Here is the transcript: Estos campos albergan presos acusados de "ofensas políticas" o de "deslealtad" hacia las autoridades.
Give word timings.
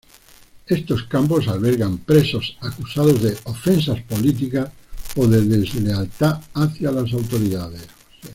Estos 0.65 1.03
campos 1.03 1.47
albergan 1.47 1.99
presos 1.99 2.57
acusados 2.59 3.21
de 3.21 3.37
"ofensas 3.43 4.01
políticas" 4.01 4.71
o 5.15 5.27
de 5.27 5.43
"deslealtad" 5.45 6.41
hacia 6.55 6.91
las 6.91 7.13
autoridades. 7.13 7.87